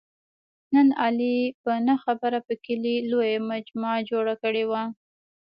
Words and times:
نن 0.73 0.87
علي 1.03 1.37
په 1.63 1.71
نه 1.87 1.95
خبره 2.03 2.39
په 2.47 2.53
کلي 2.65 2.95
لویه 3.11 3.39
مجمع 3.49 3.93
جوړه 4.09 4.35
کړې 4.43 4.63
وه. 4.69 4.83